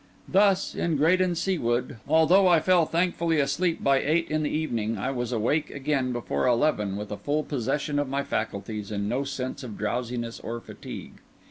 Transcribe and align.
Thus 0.27 0.73
in 0.73 0.95
Graden 0.97 1.35
Sea 1.35 1.59
Wood, 1.59 1.97
although 2.07 2.47
I 2.47 2.59
fell 2.59 2.87
thankfully 2.87 3.39
asleep 3.39 3.83
by 3.83 3.99
eight 4.01 4.31
in 4.31 4.41
the 4.41 4.49
evening 4.49 4.97
I 4.97 5.11
was 5.11 5.31
awake 5.31 5.69
again 5.69 6.11
before 6.11 6.47
eleven 6.47 6.97
with 6.97 7.11
a 7.11 7.17
full 7.17 7.43
possession 7.43 7.99
of 7.99 8.09
my 8.09 8.23
faculties, 8.23 8.89
and 8.89 9.07
no 9.07 9.23
sense 9.25 9.61
of 9.63 9.77
drowsiness 9.77 10.39
or 10.39 10.59
fatigue. 10.59 11.21